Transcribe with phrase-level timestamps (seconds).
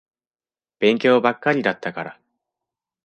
[0.79, 2.19] 勉強ばっかりだったから。